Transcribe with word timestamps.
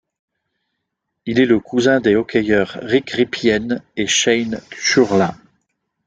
Il 1.27 1.39
est 1.39 1.45
le 1.45 1.59
cousin 1.59 1.99
des 1.99 2.15
hockeyeurs 2.15 2.79
Rick 2.81 3.11
Rypien 3.11 3.83
et 3.95 4.07
Shane 4.07 4.59
Churla. 4.71 5.37